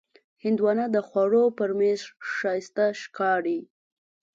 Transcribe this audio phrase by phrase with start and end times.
[0.43, 2.01] هندوانه د خوړو پر میز
[2.35, 3.59] ښایسته ښکاري.